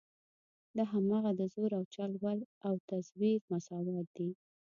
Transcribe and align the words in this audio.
دا 0.75 0.83
هماغه 0.93 1.31
د 1.39 1.41
زور 1.53 1.71
او 1.79 1.83
چل 1.95 2.11
ول 2.23 2.39
او 2.67 2.73
تزویر 2.89 3.39
مساوات 3.51 4.07
دي. 4.17 4.29